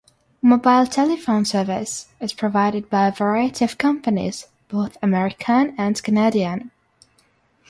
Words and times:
Mobile 0.41 0.87
telephone 0.87 1.45
service 1.45 2.07
is 2.19 2.33
provided 2.33 2.89
by 2.89 3.07
a 3.09 3.11
variety 3.11 3.63
of 3.63 3.77
companies, 3.77 4.47
both 4.67 4.97
American 4.99 5.75
and 5.77 6.01
Canadian. 6.01 6.71